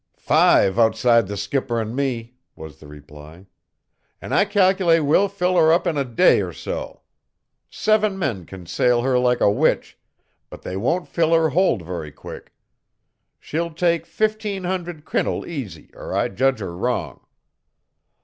[0.17, 3.45] "Five outside the skipper an' me," was the reply,
[4.19, 7.01] "an' I cal'late we'll fill her up in a day or so.
[7.69, 9.99] Seven men can sail her like a witch,
[10.49, 12.51] but they won't fill her hold very quick.
[13.39, 17.23] She'll take fifteen hundred quintal easy, or I judge her wrong."